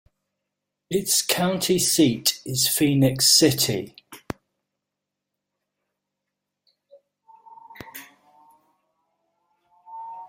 Its 0.89 1.21
county 1.21 1.77
seat 1.77 2.41
is 2.43 2.67
Phenix 2.67 3.27
City. 3.27 3.95